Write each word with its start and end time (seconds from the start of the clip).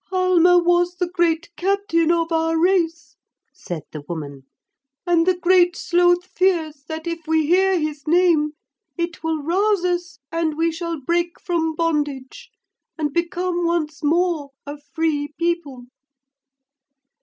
'Halma 0.05 0.57
was 0.57 0.95
the 0.95 1.05
great 1.07 1.55
captain 1.55 2.11
of 2.11 2.31
our 2.31 2.57
race,' 2.57 3.17
said 3.53 3.83
the 3.91 4.01
woman, 4.09 4.47
'and 5.05 5.27
the 5.27 5.37
Great 5.37 5.75
Sloth 5.75 6.25
fears 6.25 6.83
that 6.87 7.05
if 7.05 7.27
we 7.27 7.45
hear 7.45 7.77
his 7.79 8.07
name 8.07 8.53
it 8.97 9.23
will 9.23 9.43
rouse 9.43 9.85
us 9.85 10.17
and 10.31 10.57
we 10.57 10.71
shall 10.71 10.99
break 10.99 11.39
from 11.39 11.75
bondage 11.75 12.49
and 12.97 13.13
become 13.13 13.63
once 13.63 14.01
more 14.03 14.49
a 14.65 14.79
free 14.81 15.27
people.' 15.37 15.85